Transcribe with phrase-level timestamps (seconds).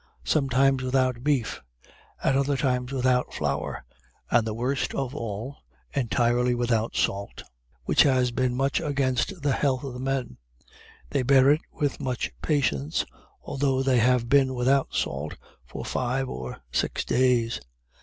[0.23, 1.61] Sometimes without beef
[2.23, 3.85] at other times without flour:
[4.31, 5.57] and the worst of all,
[5.93, 7.43] entirely without salt,
[7.85, 10.37] which has been much against the health of the men.
[11.11, 13.05] They bear it with much patience,
[13.43, 15.35] although they have been without salt
[15.67, 17.61] for five or six days."